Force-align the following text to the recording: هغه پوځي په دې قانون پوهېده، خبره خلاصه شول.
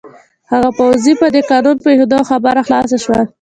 هغه 0.51 0.69
پوځي 0.77 1.13
په 1.21 1.27
دې 1.33 1.41
قانون 1.51 1.77
پوهېده، 1.83 2.19
خبره 2.29 2.61
خلاصه 2.67 2.97
شول. 3.03 3.21